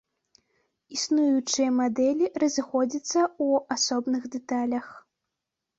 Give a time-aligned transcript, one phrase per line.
[0.95, 3.47] Існуючыя мадэлі разыходзяцца ў
[3.79, 4.87] асобных дэталях.